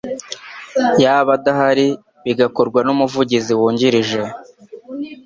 [1.03, 1.87] yaba adahari
[2.25, 4.21] bigakorwa n Umuvugizi Wungirije